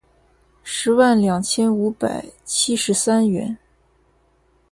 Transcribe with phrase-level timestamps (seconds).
[0.63, 3.55] 十万两千五百七十三元